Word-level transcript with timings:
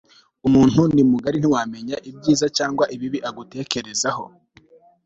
umuntu 0.47 0.81
ni 0.93 1.03
mugari 1.09 1.37
ntiwamenya 1.39 1.95
ibyiza 2.09 2.45
cyangwa 2.57 2.83
ibibi 2.95 3.19
agutekerezaho 3.29 4.23